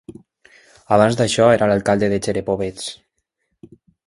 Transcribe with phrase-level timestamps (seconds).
[0.97, 2.89] Abans d'això, era l'alcalde de Cherepovets.